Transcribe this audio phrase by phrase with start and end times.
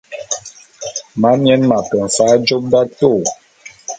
[1.21, 3.19] Mamien m'ake mfa'a jôp d'atôô.